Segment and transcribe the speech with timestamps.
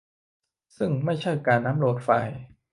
[0.77, 2.37] ซึ่งไม่ใช่การอัปโหลดไฟล์